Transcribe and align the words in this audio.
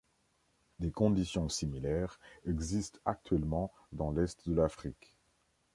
Des 0.79 0.89
conditions 0.89 1.47
similaires 1.47 2.19
existent 2.47 2.97
actuellement 3.05 3.71
dans 3.91 4.09
l'Est 4.09 4.49
de 4.49 4.55
l'Afrique. 4.55 5.15